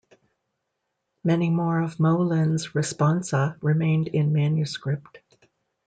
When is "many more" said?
1.23-1.79